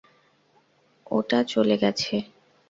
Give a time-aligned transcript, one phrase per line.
[1.11, 2.15] ওটা চলে গেছে।